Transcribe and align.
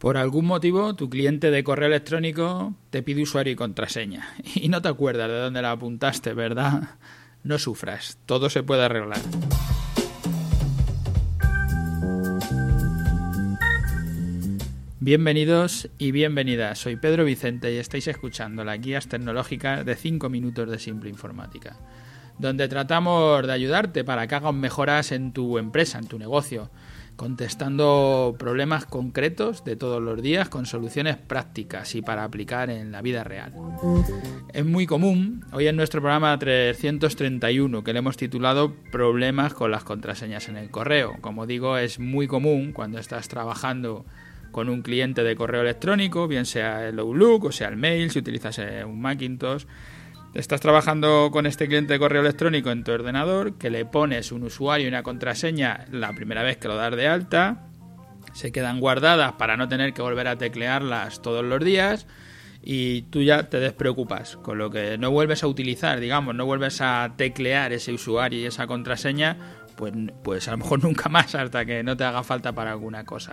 Por 0.00 0.16
algún 0.16 0.46
motivo, 0.46 0.94
tu 0.94 1.10
cliente 1.10 1.50
de 1.50 1.62
correo 1.62 1.88
electrónico 1.88 2.72
te 2.88 3.02
pide 3.02 3.22
usuario 3.22 3.52
y 3.52 3.56
contraseña 3.56 4.30
y 4.54 4.70
no 4.70 4.80
te 4.80 4.88
acuerdas 4.88 5.28
de 5.28 5.36
dónde 5.36 5.60
la 5.60 5.72
apuntaste, 5.72 6.32
¿verdad? 6.32 6.96
No 7.44 7.58
sufras, 7.58 8.16
todo 8.24 8.48
se 8.48 8.62
puede 8.62 8.82
arreglar. 8.82 9.20
Bienvenidos 15.00 15.90
y 15.98 16.12
bienvenidas, 16.12 16.78
soy 16.78 16.96
Pedro 16.96 17.26
Vicente 17.26 17.70
y 17.70 17.76
estáis 17.76 18.08
escuchando 18.08 18.64
las 18.64 18.80
guías 18.80 19.06
tecnológicas 19.06 19.84
de 19.84 19.96
5 19.96 20.30
minutos 20.30 20.70
de 20.70 20.78
Simple 20.78 21.10
Informática, 21.10 21.76
donde 22.38 22.68
tratamos 22.68 23.46
de 23.46 23.52
ayudarte 23.52 24.02
para 24.02 24.26
que 24.26 24.34
hagas 24.34 24.54
mejoras 24.54 25.12
en 25.12 25.34
tu 25.34 25.58
empresa, 25.58 25.98
en 25.98 26.06
tu 26.06 26.18
negocio, 26.18 26.70
contestando 27.20 28.34
problemas 28.38 28.86
concretos 28.86 29.62
de 29.62 29.76
todos 29.76 30.00
los 30.00 30.22
días 30.22 30.48
con 30.48 30.64
soluciones 30.64 31.18
prácticas 31.18 31.94
y 31.94 32.00
para 32.00 32.24
aplicar 32.24 32.70
en 32.70 32.92
la 32.92 33.02
vida 33.02 33.24
real. 33.24 33.52
Es 34.54 34.64
muy 34.64 34.86
común, 34.86 35.44
hoy 35.52 35.66
en 35.66 35.76
nuestro 35.76 36.00
programa 36.00 36.38
331, 36.38 37.84
que 37.84 37.92
le 37.92 37.98
hemos 37.98 38.16
titulado 38.16 38.74
Problemas 38.90 39.52
con 39.52 39.70
las 39.70 39.84
contraseñas 39.84 40.48
en 40.48 40.56
el 40.56 40.70
correo. 40.70 41.18
Como 41.20 41.46
digo, 41.46 41.76
es 41.76 41.98
muy 41.98 42.26
común 42.26 42.72
cuando 42.72 42.98
estás 42.98 43.28
trabajando 43.28 44.06
con 44.50 44.70
un 44.70 44.80
cliente 44.80 45.22
de 45.22 45.36
correo 45.36 45.60
electrónico, 45.60 46.26
bien 46.26 46.46
sea 46.46 46.88
el 46.88 46.98
Outlook 47.00 47.44
o 47.44 47.52
sea 47.52 47.68
el 47.68 47.76
mail, 47.76 48.10
si 48.10 48.20
utilizas 48.20 48.58
eh, 48.60 48.82
un 48.82 48.98
Macintosh, 48.98 49.66
Estás 50.32 50.60
trabajando 50.60 51.30
con 51.32 51.44
este 51.44 51.66
cliente 51.66 51.94
de 51.94 51.98
correo 51.98 52.20
electrónico 52.20 52.70
en 52.70 52.84
tu 52.84 52.92
ordenador, 52.92 53.58
que 53.58 53.68
le 53.68 53.84
pones 53.84 54.30
un 54.30 54.44
usuario 54.44 54.86
y 54.86 54.88
una 54.88 55.02
contraseña 55.02 55.86
la 55.90 56.12
primera 56.12 56.44
vez 56.44 56.56
que 56.56 56.68
lo 56.68 56.76
das 56.76 56.94
de 56.94 57.08
alta, 57.08 57.66
se 58.32 58.52
quedan 58.52 58.78
guardadas 58.78 59.32
para 59.32 59.56
no 59.56 59.66
tener 59.66 59.92
que 59.92 60.02
volver 60.02 60.28
a 60.28 60.38
teclearlas 60.38 61.20
todos 61.20 61.44
los 61.44 61.64
días 61.64 62.06
y 62.62 63.02
tú 63.02 63.22
ya 63.22 63.48
te 63.48 63.58
despreocupas, 63.58 64.36
con 64.36 64.56
lo 64.58 64.70
que 64.70 64.98
no 64.98 65.10
vuelves 65.10 65.42
a 65.42 65.48
utilizar, 65.48 65.98
digamos, 65.98 66.36
no 66.36 66.46
vuelves 66.46 66.80
a 66.80 67.12
teclear 67.16 67.72
ese 67.72 67.92
usuario 67.92 68.38
y 68.38 68.46
esa 68.46 68.68
contraseña, 68.68 69.36
pues, 69.74 69.92
pues 70.22 70.46
a 70.46 70.52
lo 70.52 70.58
mejor 70.58 70.80
nunca 70.84 71.08
más 71.08 71.34
hasta 71.34 71.64
que 71.64 71.82
no 71.82 71.96
te 71.96 72.04
haga 72.04 72.22
falta 72.22 72.52
para 72.52 72.70
alguna 72.70 73.04
cosa 73.04 73.32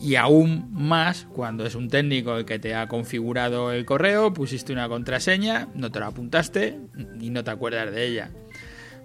y 0.00 0.14
aún 0.16 0.68
más 0.72 1.26
cuando 1.32 1.66
es 1.66 1.74
un 1.74 1.88
técnico 1.88 2.36
el 2.36 2.44
que 2.44 2.58
te 2.58 2.74
ha 2.74 2.88
configurado 2.88 3.72
el 3.72 3.84
correo, 3.84 4.32
pusiste 4.32 4.72
una 4.72 4.88
contraseña, 4.88 5.68
no 5.74 5.90
te 5.90 6.00
la 6.00 6.08
apuntaste 6.08 6.78
y 7.20 7.30
no 7.30 7.44
te 7.44 7.50
acuerdas 7.50 7.92
de 7.92 8.06
ella. 8.06 8.30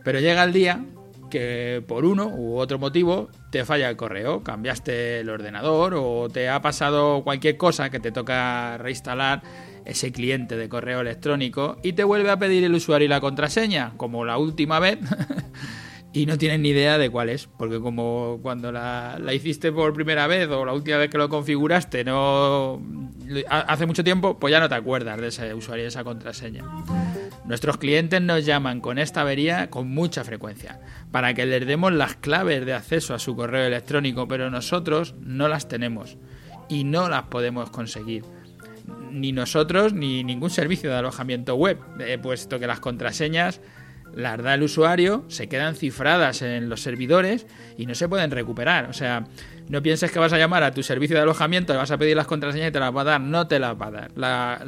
Pero 0.04 0.20
llega 0.20 0.44
el 0.44 0.54
día 0.54 0.86
que 1.30 1.84
por 1.88 2.06
uno 2.06 2.28
u 2.28 2.58
otro 2.58 2.78
motivo 2.78 3.30
te 3.50 3.66
falla 3.66 3.90
el 3.90 3.96
correo, 3.96 4.44
cambiaste 4.44 5.22
el 5.22 5.30
ordenador 5.30 5.96
o 5.96 6.30
te 6.30 6.48
ha 6.48 6.62
pasado 6.62 7.24
cualquier 7.24 7.58
cosa 7.58 7.90
que 7.90 8.00
te 8.00 8.12
toca 8.12 8.78
reinstalar 8.78 9.42
ese 9.86 10.12
cliente 10.12 10.56
de 10.56 10.70
correo 10.70 11.02
electrónico 11.02 11.78
y 11.82 11.94
te 11.94 12.04
vuelve 12.04 12.30
a 12.30 12.38
pedir 12.38 12.64
el 12.64 12.76
usuario 12.76 13.06
y 13.06 13.10
la 13.10 13.20
contraseña, 13.20 13.94
como 13.98 14.26
la 14.26 14.38
última 14.38 14.80
vez. 14.80 15.00
y 16.14 16.28
no 16.28 16.38
tienes 16.38 16.60
ni 16.60 16.70
idea 16.70 17.00
de 17.00 17.10
cuál 17.10 17.30
es, 17.30 17.48
porque 17.48 17.80
como 17.80 18.40
cuando 18.44 18.72
la, 18.72 19.20
hiciste 19.34 19.72
por 19.72 19.94
primera 19.94 20.28
vez 20.28 20.48
o 20.50 20.64
la 20.64 20.74
última 20.74 20.98
vez 20.98 21.10
que 21.10 21.18
lo 21.18 21.28
configuraste 21.28 22.04
no 22.04 22.80
hace 23.50 23.88
mucho 23.88 24.04
tiempo, 24.04 24.38
pues 24.38 24.52
ya 24.52 24.60
no 24.60 24.70
te 24.70 24.76
acuerdas 24.76 25.20
de 25.20 25.28
ese 25.30 25.54
usuario 25.56 25.88
esa 25.88 26.04
contraseña. 26.04 26.64
Nuestros 27.46 27.78
clientes 27.78 28.22
nos 28.22 28.46
llaman 28.46 28.80
con 28.80 29.00
esta 29.00 29.22
avería 29.22 29.72
con 29.72 29.90
mucha 29.90 30.24
frecuencia 30.24 30.80
para 31.12 31.34
que 31.34 31.48
les 31.48 31.66
demos 31.66 31.92
las 31.92 32.16
claves 32.16 32.64
de 32.64 32.74
acceso 32.74 33.16
a 33.16 33.20
su 33.20 33.36
correo 33.36 33.66
electrónico, 33.66 34.28
pero 34.28 34.52
nosotros 34.52 35.16
no 35.20 35.48
las 35.48 35.68
tenemos 35.68 36.18
y 36.70 36.84
no 36.84 37.10
las 37.10 37.24
podemos 37.24 37.72
conseguir 37.72 38.24
ni 39.12 39.32
nosotros 39.32 39.94
ni 39.94 40.24
ningún 40.24 40.50
servicio 40.50 40.90
de 40.90 40.98
alojamiento 40.98 41.56
web, 41.56 41.80
eh, 42.00 42.18
puesto 42.22 42.60
que 42.60 42.68
las 42.68 42.80
contraseñas 42.80 43.62
las 44.16 44.42
da 44.42 44.54
el 44.54 44.64
usuario, 44.64 45.24
se 45.28 45.48
quedan 45.48 45.76
cifradas 45.76 46.42
en 46.42 46.70
los 46.70 46.82
servidores 46.82 47.48
y 47.78 47.86
no 47.86 47.96
se 47.96 48.08
pueden 48.08 48.32
recuperar. 48.32 48.90
O 48.90 48.94
sea, 48.94 49.26
no 49.70 49.82
pienses 49.82 50.12
que 50.12 50.20
vas 50.20 50.34
a 50.34 50.38
llamar 50.38 50.64
a 50.64 50.72
tu 50.72 50.84
servicio 50.84 51.16
de 51.16 51.22
alojamiento, 51.22 51.74
le 51.74 51.80
vas 51.80 51.92
a 51.92 51.98
pedir 51.98 52.16
las 52.16 52.28
contraseñas 52.28 52.70
y 52.70 52.72
te 52.72 52.80
las 52.80 52.96
va 52.96 53.02
a 53.02 53.06
dar. 53.06 53.22
No 53.22 53.48
te 53.48 53.60
las 53.60 53.76
va 53.80 53.88
a 53.88 53.92
dar. 53.92 54.12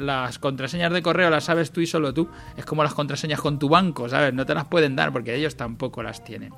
las 0.00 0.38
contraseñas 0.38 0.92
de 0.92 1.02
correo 1.02 1.30
las 1.30 1.44
sabes 1.44 1.70
tú 1.70 1.80
y 1.80 1.86
solo 1.86 2.12
tú. 2.12 2.28
Es 2.56 2.64
como 2.64 2.82
las 2.82 2.94
contraseñas 2.94 3.40
con 3.40 3.58
tu 3.58 3.68
banco, 3.68 4.08
¿sabes? 4.08 4.34
No 4.34 4.46
te 4.46 4.54
las 4.54 4.66
pueden 4.66 4.96
dar 4.96 5.12
porque 5.12 5.34
ellos 5.34 5.56
tampoco 5.56 6.02
las 6.02 6.24
tienen. 6.24 6.52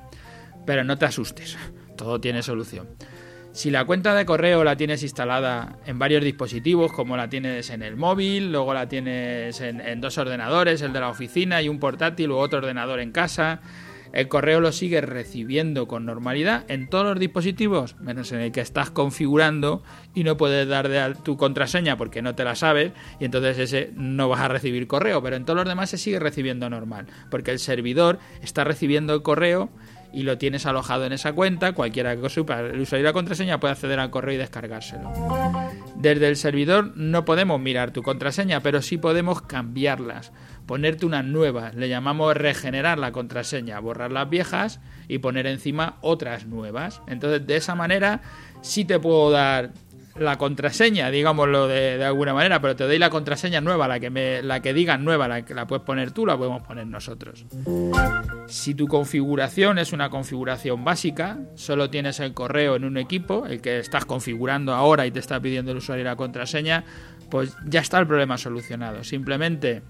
Pero 0.67 0.85
no 0.85 0.99
te 0.99 1.07
asustes, 1.07 1.57
todo 1.97 2.21
tiene 2.21 2.43
solución. 2.43 2.89
Si 3.59 3.73
la 3.73 3.85
cuenta 3.87 4.15
de 4.15 4.25
correo 4.25 4.63
la 4.63 4.77
tienes 4.77 5.03
instalada 5.03 5.81
en 5.85 5.99
varios 5.99 6.23
dispositivos, 6.23 6.93
como 6.93 7.17
la 7.17 7.29
tienes 7.29 7.71
en 7.71 7.83
el 7.83 7.97
móvil, 7.97 8.53
luego 8.53 8.73
la 8.73 8.89
tienes 8.89 9.61
en, 9.61 10.01
dos 10.01 10.17
ordenadores, 10.17 10.81
el 10.81 10.93
de 10.93 11.01
la 11.01 11.09
oficina 11.09 11.61
y 11.61 11.69
un 11.69 11.81
portátil 11.81 12.31
u 12.31 12.37
otro 12.37 12.61
ordenador 12.61 13.01
en 13.01 13.11
casa, 13.11 13.61
el 14.13 14.29
correo 14.29 14.61
lo 14.61 14.71
sigues 14.71 15.03
recibiendo 15.03 15.89
con 15.89 16.07
normalidad 16.07 16.71
en 16.71 16.89
todos 16.89 17.05
los 17.07 17.19
dispositivos, 17.19 17.97
menos 17.99 18.31
en 18.31 18.43
el 18.43 18.53
que 18.53 18.61
estás 18.61 18.91
configurando 18.91 19.83
y 20.15 20.23
no 20.23 20.37
puedes 20.37 20.69
dar 20.69 20.89
de 20.89 21.17
tu 21.25 21.37
contraseña 21.37 21.97
porque 21.97 22.23
no 22.23 22.37
te 22.37 22.45
la 22.45 22.55
sabes 22.55 22.93
y 23.19 23.25
entonces 23.25 23.59
ese 23.59 23.91
no 23.97 24.29
vas 24.29 24.41
a 24.41 24.47
recibir 24.47 24.87
correo, 24.87 25.21
pero 25.21 25.35
en 25.35 25.45
todos 25.45 25.57
los 25.57 25.69
demás 25.69 25.91
se 25.91 25.99
sigue 25.99 26.21
recibiendo 26.21 26.71
normal, 26.71 27.07
porque 27.29 27.51
el 27.51 27.59
servidor 27.59 28.21
está 28.41 28.63
recibiendo 28.63 29.15
el 29.15 29.23
correo 29.23 29.69
y 30.13 30.23
lo 30.23 30.39
tienes 30.39 30.67
alojado 30.67 31.05
en 31.05 31.13
esa 31.13 31.33
cuenta, 31.33 31.73
cualquiera 31.73 32.17
que 32.17 32.29
supa 32.29 32.61
el 32.61 32.81
usuario 32.81 33.05
y 33.05 33.09
la 33.09 33.13
contraseña 33.13 33.61
puede 33.61 33.73
acceder 33.73 34.01
al 34.01 34.11
correo 34.11 34.35
y 34.35 34.39
descargárselo. 34.39 35.13
Desde 35.97 36.29
el 36.29 36.37
servidor 36.37 36.97
no 36.97 37.25
podemos 37.25 37.61
mirar 37.61 37.91
tu 37.91 38.03
contraseña, 38.03 38.61
pero 38.61 38.83
sí 38.83 38.99
podemos 38.99 39.43
cambiarlas, 39.43 40.33
ponerte 40.67 41.07
unas 41.07 41.25
nuevas, 41.25 41.75
le 41.75 41.89
llamamos 41.89 42.37
regenerar 42.37 42.99
la 42.99 43.13
contraseña, 43.13 43.81
borrar 43.81 44.13
las 44.13 44.29
viejas 44.31 44.81
y 45.09 45.19
poner 45.19 45.47
encima 45.47 45.97
otras 46.01 46.47
nuevas. 46.47 47.03
Entonces, 47.07 47.47
de 47.47 47.57
esa 47.57 47.75
manera 47.75 48.23
sí 48.61 48.85
te 48.85 48.99
puedo 48.99 49.31
dar 49.31 49.73
la 50.19 50.37
contraseña, 50.39 51.11
digámoslo 51.11 51.69
de, 51.69 52.05
alguna 52.05 52.35
manera, 52.35 52.61
pero 52.61 52.77
te 52.77 52.85
doy 52.85 52.99
la 52.99 53.11
contraseña 53.11 53.61
nueva, 53.61 53.89
la 53.89 54.01
que 54.01 54.11
me, 54.11 54.43
la 54.43 54.61
que 54.61 54.73
digan 54.73 55.05
nueva, 55.05 55.29
la 55.29 55.45
que 55.45 55.55
la 55.55 55.67
puedes 55.67 55.85
poner 55.85 56.11
tú, 56.13 56.27
la 56.27 56.37
podemos 56.37 56.63
poner 56.63 56.87
nosotros. 56.87 57.47
Si 58.47 58.75
tu 58.75 58.87
configuración 58.87 59.79
es 59.79 59.93
una 59.93 60.11
configuración 60.11 60.85
básica, 60.85 61.39
solo 61.55 61.91
tienes 61.91 62.21
el 62.21 62.35
correo 62.35 62.77
en 62.77 62.85
un 62.85 62.97
equipo, 62.97 63.47
el 63.47 63.61
que 63.61 63.79
estás 63.79 64.05
configurando 64.05 64.75
ahora 64.75 65.07
y 65.07 65.11
te 65.11 65.21
está 65.21 65.41
pidiendo 65.41 65.73
el 65.73 65.79
usuario 65.79 66.03
y 66.03 66.07
la 66.07 66.17
contraseña, 66.17 66.85
pues 67.31 67.57
ya 67.67 67.81
está 67.81 67.99
el 67.99 68.07
problema 68.07 68.39
solucionado. 68.39 69.05
Simplemente 69.05 69.83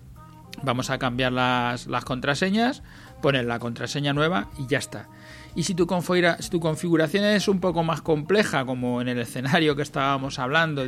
vamos 0.62 0.90
a 0.90 0.98
cambiar 0.98 1.32
las, 1.32 1.86
contraseñas, 2.04 2.82
poner 3.22 3.44
la 3.44 3.58
contraseña 3.58 4.12
nueva 4.12 4.48
y 4.58 4.66
ya 4.66 4.78
está. 4.78 5.08
Y 5.54 5.64
si 5.64 5.74
tu, 5.74 5.86
configuración 5.86 7.24
es 7.24 7.48
un 7.48 7.58
poco 7.58 7.82
más 7.82 8.00
compleja, 8.02 8.64
como 8.64 9.00
en 9.00 9.08
el 9.08 9.18
escenario 9.18 9.74
que 9.74 9.82
estábamos 9.82 10.38
hablando, 10.38 10.84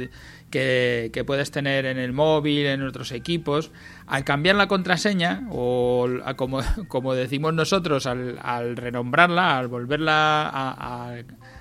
que, 0.51 1.25
puedes 1.27 1.51
tener 1.51 1.87
en 1.87 1.99
el 1.99 2.13
móvil, 2.13 2.67
en 2.67 2.83
otros 2.83 3.11
equipos, 3.11 3.73
al 4.07 4.25
cambiar 4.25 4.57
la 4.57 4.69
contraseña, 4.69 5.47
o 5.51 6.09
como, 6.89 7.15
decimos 7.15 7.55
nosotros, 7.55 8.07
al, 8.07 8.77
renombrarla, 8.77 9.59
al 9.59 9.69
volverla 9.69 10.51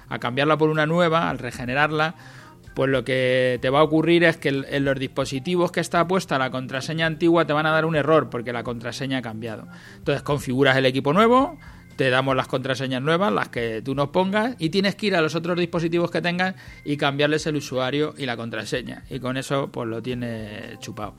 a 0.09 0.19
cambiarla 0.19 0.57
por 0.57 0.69
una 0.69 0.85
nueva, 0.85 1.29
al 1.29 1.39
regenerarla, 1.39 2.15
pues 2.73 2.89
lo 2.89 3.03
que 3.03 3.59
te 3.61 3.69
va 3.69 3.79
a 3.79 3.83
ocurrir 3.83 4.23
es 4.23 4.37
que 4.37 4.49
en 4.49 4.85
los 4.85 4.97
dispositivos 4.97 5.71
que 5.71 5.79
está 5.79 6.07
puesta 6.07 6.37
la 6.37 6.51
contraseña 6.51 7.05
antigua 7.05 7.45
te 7.45 7.53
van 7.53 7.65
a 7.65 7.71
dar 7.71 7.85
un 7.85 7.95
error 7.95 8.29
porque 8.29 8.53
la 8.53 8.63
contraseña 8.63 9.19
ha 9.19 9.21
cambiado. 9.21 9.67
Entonces 9.97 10.23
configuras 10.23 10.77
el 10.77 10.85
equipo 10.85 11.13
nuevo, 11.13 11.57
te 11.99 12.09
damos 12.09 12.33
las 12.35 12.47
contraseñas 12.47 13.01
nuevas, 13.01 13.33
las 13.33 13.49
que 13.49 13.81
tú 13.81 13.93
nos 13.93 14.09
pongas, 14.09 14.55
y 14.57 14.69
tienes 14.69 14.95
que 14.95 15.07
ir 15.07 15.15
a 15.15 15.21
los 15.21 15.35
otros 15.35 15.57
dispositivos 15.57 16.09
que 16.09 16.21
tengas 16.21 16.55
y 16.85 16.95
cambiarles 16.95 17.45
el 17.47 17.57
usuario 17.57 18.13
y 18.17 18.25
la 18.25 18.37
contraseña. 18.37 19.03
Y 19.09 19.19
con 19.19 19.35
eso, 19.35 19.69
pues 19.69 19.89
lo 19.89 20.01
tienes 20.01 20.79
chupado. 20.79 21.15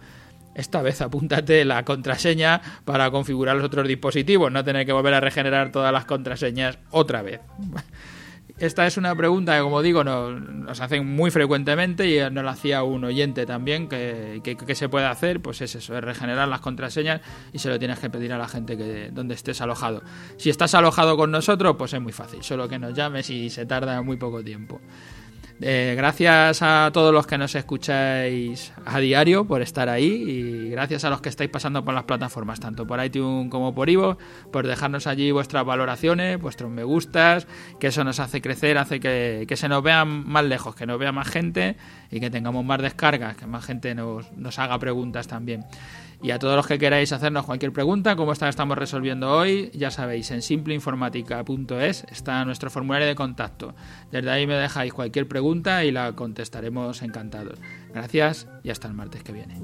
Esta 0.55 0.81
vez 0.81 1.03
apúntate 1.03 1.67
la 1.67 1.85
contraseña 1.85 2.62
para 2.87 3.11
configurar 3.11 3.56
los 3.56 3.67
otros 3.67 3.87
dispositivos, 3.87 4.50
no 4.50 4.64
tener 4.64 4.87
que 4.87 4.93
volver 4.93 5.12
a 5.12 5.20
regenerar 5.20 5.70
todas 5.70 5.93
las 5.93 6.06
contraseñas 6.06 6.79
otra 6.91 7.20
vez. 7.20 7.41
Esta 8.61 8.87
es 8.87 8.99
una 8.99 9.15
pregunta 9.17 9.57
que, 9.57 9.62
como 9.62 9.81
digo, 9.81 10.05
nos, 10.05 10.81
hacen 10.83 11.07
muy 11.07 11.31
frecuentemente 11.31 12.07
y 12.07 12.21
nos 12.31 12.45
la 12.45 12.51
hacía 12.51 12.83
un 12.83 13.03
oyente 13.05 13.47
también, 13.47 13.89
que, 13.89 14.75
se 14.75 14.89
puede 14.91 15.07
hacer, 15.07 15.41
pues 15.41 15.62
es 15.62 15.77
eso, 15.77 15.97
es 15.97 16.05
regenerar 16.05 16.47
las 16.47 16.61
contraseñas 16.61 17.23
y 17.55 17.59
se 17.59 17.71
lo 17.71 17.79
tienes 17.79 17.99
que 17.99 18.11
pedir 18.11 18.35
a 18.35 18.39
la 18.39 18.47
gente 18.47 18.77
que 18.77 19.09
donde 19.12 19.35
estés 19.35 19.62
alojado. 19.62 20.03
Si 20.37 20.51
estás 20.51 20.75
alojado 20.75 21.17
con 21.17 21.31
nosotros, 21.31 21.77
pues 21.79 21.95
es 21.95 22.03
muy 22.03 22.12
fácil, 22.12 22.43
solo 22.43 22.69
que 22.69 22.79
nos 22.79 22.93
llames 22.93 23.31
y 23.31 23.49
se 23.49 23.65
tarda 23.65 24.03
muy 24.03 24.19
poco 24.19 24.45
tiempo. 24.45 24.79
Eh, 25.62 25.93
gracias 25.95 26.62
a 26.62 26.91
todos 26.91 27.12
los 27.12 27.27
que 27.27 27.37
nos 27.37 27.55
escucháis 27.55 28.73
a 28.87 28.99
diario 28.99 29.45
por 29.45 29.61
estar 29.61 29.91
ahí 29.91 30.07
y 30.07 30.71
gracias 30.71 31.05
a 31.05 31.11
los 31.11 31.21
que 31.21 31.29
estáis 31.29 31.51
pasando 31.51 31.85
por 31.85 31.93
las 31.93 32.05
plataformas, 32.05 32.61
tanto 32.61 32.87
por 32.87 33.05
iTunes 33.05 33.51
como 33.51 33.75
por 33.75 33.91
Ivo, 33.91 34.17
por 34.51 34.67
dejarnos 34.67 35.07
allí 35.07 35.31
vuestras 35.33 35.67
valoraciones, 35.67 36.41
vuestros 36.41 36.71
me 36.71 36.83
gustas, 36.83 37.47
que 37.79 37.89
eso 37.89 38.05
nos 38.05 38.21
hace 38.21 38.41
crecer, 38.41 38.79
hace 38.79 39.01
que, 39.01 39.55
se 39.55 39.69
nos 39.69 39.83
vean 39.83 40.27
más 40.27 40.45
lejos, 40.45 40.75
que 40.75 40.87
nos 40.87 40.99
vea 40.99 41.12
más 41.12 41.29
gente 41.29 41.77
y 42.11 42.21
que 42.21 42.31
tengamos 42.31 42.65
más 42.65 42.81
descargas, 42.81 43.37
que 43.37 43.47
más 43.47 43.63
gente 43.63 43.95
nos, 43.95 44.33
nos 44.33 44.59
haga 44.59 44.79
preguntas 44.79 45.29
también. 45.29 45.67
Y 46.22 46.32
a 46.32 46.38
todos 46.38 46.56
los 46.56 46.67
que 46.67 46.78
queráis 46.78 47.12
hacernos 47.12 47.46
cualquier 47.46 47.72
pregunta, 47.72 48.14
como 48.14 48.32
esta 48.32 48.49
estamos 48.49 48.76
resolviendo 48.76 49.31
hoy, 49.31 49.70
ya 49.72 49.90
sabéis, 49.90 50.31
en 50.31 50.43
simpleinformática.es 50.43 52.05
está 52.11 52.44
nuestro 52.44 52.70
formulario 52.70 53.06
de 53.06 53.14
contacto. 53.14 53.75
Desde 54.12 54.31
ahí 54.31 54.46
me 54.46 54.55
dejáis 54.55 54.93
cualquier 54.93 55.26
pregunta 55.28 55.84
y 55.84 55.90
la 55.90 56.12
contestaremos 56.12 57.02
encantados. 57.02 57.58
Gracias 57.94 58.46
y 58.62 58.70
hasta 58.70 58.88
el 58.88 58.94
martes 58.94 59.22
que 59.22 59.32
viene. 59.32 59.61